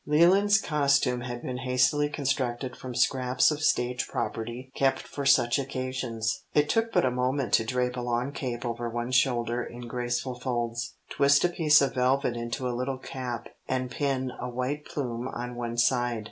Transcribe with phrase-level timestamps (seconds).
[0.07, 6.43] Leland's costume had been hastily constructed from scraps of stage property kept for such occasions.
[6.55, 10.39] It took but a moment to drape a long cape over one shoulder in graceful
[10.39, 15.27] folds, twist a piece of velvet into a little cap and pin a white plume
[15.35, 16.19] on one side.